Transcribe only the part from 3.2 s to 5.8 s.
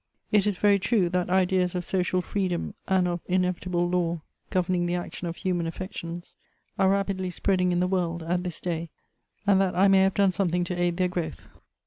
in evitable law governing the action of human